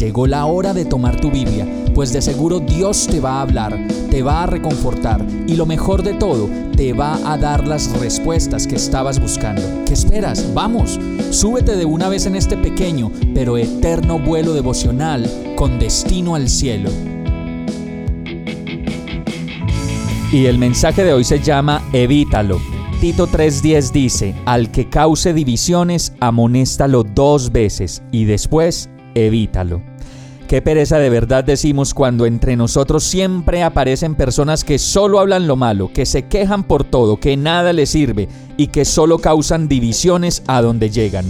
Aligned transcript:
Llegó 0.00 0.26
la 0.26 0.46
hora 0.46 0.72
de 0.72 0.86
tomar 0.86 1.20
tu 1.20 1.30
Biblia, 1.30 1.66
pues 1.94 2.10
de 2.10 2.22
seguro 2.22 2.58
Dios 2.58 3.06
te 3.06 3.20
va 3.20 3.32
a 3.32 3.42
hablar, 3.42 3.86
te 4.10 4.22
va 4.22 4.44
a 4.44 4.46
reconfortar 4.46 5.22
y 5.46 5.56
lo 5.56 5.66
mejor 5.66 6.02
de 6.02 6.14
todo, 6.14 6.48
te 6.74 6.94
va 6.94 7.18
a 7.30 7.36
dar 7.36 7.68
las 7.68 7.92
respuestas 8.00 8.66
que 8.66 8.76
estabas 8.76 9.20
buscando. 9.20 9.60
¿Qué 9.84 9.92
esperas? 9.92 10.54
Vamos, 10.54 10.98
súbete 11.28 11.76
de 11.76 11.84
una 11.84 12.08
vez 12.08 12.24
en 12.24 12.34
este 12.34 12.56
pequeño 12.56 13.12
pero 13.34 13.58
eterno 13.58 14.18
vuelo 14.18 14.54
devocional 14.54 15.30
con 15.54 15.78
destino 15.78 16.34
al 16.34 16.48
cielo. 16.48 16.88
Y 20.32 20.46
el 20.46 20.56
mensaje 20.56 21.04
de 21.04 21.12
hoy 21.12 21.24
se 21.24 21.40
llama 21.40 21.82
Evítalo. 21.92 22.58
Tito 23.02 23.26
3:10 23.26 23.92
dice, 23.92 24.34
al 24.46 24.70
que 24.70 24.88
cause 24.88 25.34
divisiones, 25.34 26.14
amonéstalo 26.20 27.04
dos 27.04 27.52
veces 27.52 28.02
y 28.10 28.24
después 28.24 28.88
evítalo. 29.14 29.89
Qué 30.50 30.60
pereza 30.60 30.98
de 30.98 31.10
verdad 31.10 31.44
decimos 31.44 31.94
cuando 31.94 32.26
entre 32.26 32.56
nosotros 32.56 33.04
siempre 33.04 33.62
aparecen 33.62 34.16
personas 34.16 34.64
que 34.64 34.80
solo 34.80 35.20
hablan 35.20 35.46
lo 35.46 35.54
malo, 35.54 35.92
que 35.94 36.04
se 36.04 36.24
quejan 36.24 36.64
por 36.64 36.82
todo, 36.82 37.20
que 37.20 37.36
nada 37.36 37.72
les 37.72 37.90
sirve 37.90 38.28
y 38.56 38.66
que 38.66 38.84
solo 38.84 39.20
causan 39.20 39.68
divisiones 39.68 40.42
a 40.48 40.60
donde 40.60 40.90
llegan. 40.90 41.24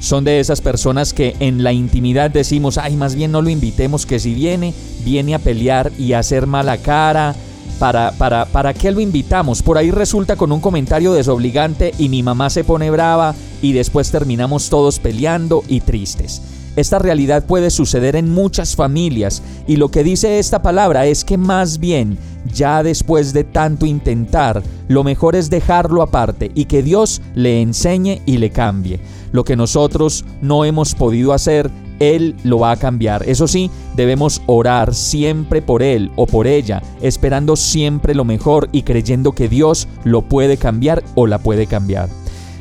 Son 0.00 0.24
de 0.24 0.40
esas 0.40 0.62
personas 0.62 1.12
que 1.12 1.36
en 1.38 1.62
la 1.62 1.74
intimidad 1.74 2.30
decimos, 2.30 2.78
ay, 2.78 2.96
más 2.96 3.14
bien 3.14 3.30
no 3.30 3.42
lo 3.42 3.50
invitemos, 3.50 4.06
que 4.06 4.18
si 4.18 4.32
viene, 4.32 4.72
viene 5.04 5.34
a 5.34 5.38
pelear 5.38 5.92
y 5.98 6.14
a 6.14 6.20
hacer 6.20 6.46
mala 6.46 6.78
cara. 6.78 7.34
¿Para, 7.78 8.12
para, 8.12 8.46
¿Para 8.46 8.72
qué 8.72 8.90
lo 8.90 9.00
invitamos? 9.00 9.62
Por 9.62 9.76
ahí 9.76 9.90
resulta 9.90 10.36
con 10.36 10.50
un 10.50 10.60
comentario 10.60 11.12
desobligante 11.12 11.92
y 11.98 12.08
mi 12.08 12.22
mamá 12.22 12.48
se 12.48 12.64
pone 12.64 12.90
brava 12.90 13.34
y 13.60 13.74
después 13.74 14.10
terminamos 14.10 14.70
todos 14.70 14.98
peleando 14.98 15.62
y 15.68 15.80
tristes. 15.80 16.40
Esta 16.74 16.98
realidad 16.98 17.44
puede 17.44 17.70
suceder 17.70 18.16
en 18.16 18.32
muchas 18.32 18.76
familias 18.76 19.42
y 19.66 19.76
lo 19.76 19.90
que 19.90 20.02
dice 20.02 20.38
esta 20.38 20.62
palabra 20.62 21.06
es 21.06 21.22
que 21.24 21.36
más 21.36 21.78
bien, 21.78 22.16
ya 22.52 22.82
después 22.82 23.34
de 23.34 23.44
tanto 23.44 23.84
intentar, 23.84 24.62
lo 24.88 25.04
mejor 25.04 25.36
es 25.36 25.50
dejarlo 25.50 26.00
aparte 26.00 26.50
y 26.54 26.64
que 26.64 26.82
Dios 26.82 27.20
le 27.34 27.60
enseñe 27.60 28.22
y 28.24 28.38
le 28.38 28.50
cambie. 28.50 29.00
Lo 29.32 29.44
que 29.44 29.56
nosotros 29.56 30.24
no 30.40 30.64
hemos 30.64 30.94
podido 30.94 31.34
hacer, 31.34 31.70
Él 32.00 32.36
lo 32.42 32.58
va 32.58 32.72
a 32.72 32.76
cambiar. 32.76 33.28
Eso 33.28 33.46
sí, 33.48 33.70
debemos 33.94 34.40
orar 34.46 34.94
siempre 34.94 35.60
por 35.60 35.82
Él 35.82 36.10
o 36.16 36.26
por 36.26 36.46
ella, 36.46 36.82
esperando 37.02 37.56
siempre 37.56 38.14
lo 38.14 38.24
mejor 38.24 38.70
y 38.72 38.82
creyendo 38.82 39.32
que 39.32 39.48
Dios 39.48 39.88
lo 40.04 40.22
puede 40.22 40.56
cambiar 40.56 41.04
o 41.14 41.26
la 41.26 41.38
puede 41.38 41.66
cambiar. 41.66 42.08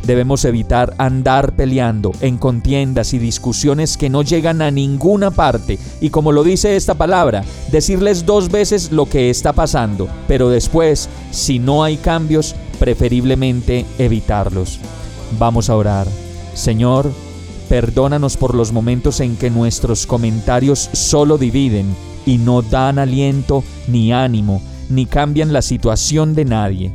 Debemos 0.04 0.46
evitar 0.46 0.96
andar 0.98 1.54
peleando 1.54 2.12
en 2.22 2.38
contiendas 2.38 3.14
y 3.14 3.20
discusiones 3.20 3.98
que 3.98 4.10
no 4.10 4.24
llegan 4.24 4.62
a 4.62 4.72
ninguna 4.72 5.32
parte 5.32 5.78
y 6.00 6.10
como 6.10 6.32
lo 6.32 6.44
dice 6.44 6.76
esta 6.76 6.96
palabra, 6.96 7.44
decirles 7.72 8.26
dos 8.26 8.50
veces 8.50 8.92
lo 8.92 9.06
que 9.06 9.30
está 9.30 9.54
pasando, 9.54 10.08
pero 10.28 10.50
después, 10.50 11.08
si 11.30 11.60
no 11.60 11.84
hay 11.84 11.98
cambios, 11.98 12.56
preferiblemente 12.80 13.86
evitarlos. 14.00 14.80
Vamos 15.38 15.70
a 15.70 15.76
orar. 15.76 16.08
Señor, 16.56 17.12
perdónanos 17.70 18.38
por 18.38 18.56
los 18.56 18.72
momentos 18.72 19.20
en 19.20 19.38
que 19.38 19.50
nuestros 19.50 20.08
comentarios 20.08 20.90
solo 20.94 21.38
dividen 21.38 21.96
y 22.26 22.38
no 22.38 22.62
dan 22.62 23.00
aliento 23.00 23.64
ni 23.88 24.12
ánimo, 24.12 24.62
ni 24.90 25.06
cambian 25.06 25.54
la 25.54 25.62
situación 25.62 26.34
de 26.34 26.46
nadie. 26.46 26.92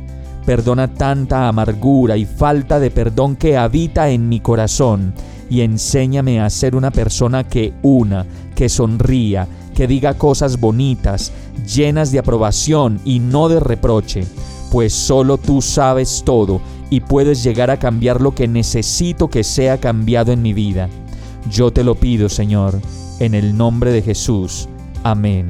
Perdona 0.47 0.87
tanta 0.87 1.49
amargura 1.49 2.15
y 2.15 2.25
falta 2.25 2.79
de 2.79 2.89
perdón 2.89 3.35
que 3.35 3.57
habita 3.57 4.09
en 4.09 4.29
mi 4.29 4.39
corazón 4.39 5.13
y 5.49 5.59
enséñame 5.59 6.39
a 6.39 6.49
ser 6.49 6.73
una 6.73 6.89
persona 6.89 7.43
que 7.43 7.73
una, 7.81 8.25
que 8.55 8.69
sonría, 8.69 9.45
que 9.75 9.87
diga 9.87 10.13
cosas 10.13 10.57
bonitas, 10.57 11.33
llenas 11.67 12.13
de 12.13 12.19
aprobación 12.19 13.01
y 13.03 13.19
no 13.19 13.49
de 13.49 13.59
reproche, 13.59 14.23
pues 14.71 14.93
solo 14.93 15.37
tú 15.37 15.61
sabes 15.61 16.23
todo 16.25 16.61
y 16.89 17.01
puedes 17.01 17.43
llegar 17.43 17.69
a 17.69 17.77
cambiar 17.77 18.21
lo 18.21 18.33
que 18.33 18.47
necesito 18.47 19.29
que 19.29 19.43
sea 19.43 19.81
cambiado 19.81 20.31
en 20.31 20.41
mi 20.41 20.53
vida. 20.53 20.87
Yo 21.51 21.73
te 21.73 21.83
lo 21.83 21.95
pido, 21.95 22.29
Señor, 22.29 22.79
en 23.19 23.33
el 23.33 23.57
nombre 23.57 23.91
de 23.91 24.01
Jesús. 24.01 24.69
Amén. 25.03 25.49